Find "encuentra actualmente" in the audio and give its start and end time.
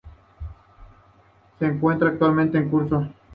1.67-2.57